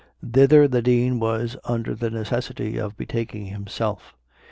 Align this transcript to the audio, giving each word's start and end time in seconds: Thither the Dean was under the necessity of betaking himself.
Thither 0.27 0.67
the 0.67 0.81
Dean 0.81 1.19
was 1.19 1.57
under 1.63 1.93
the 1.93 2.09
necessity 2.09 2.75
of 2.79 2.97
betaking 2.97 3.45
himself. 3.49 4.15